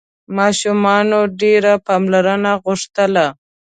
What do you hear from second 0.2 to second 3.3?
ماشومانو ډېره پاملرنه غوښتله.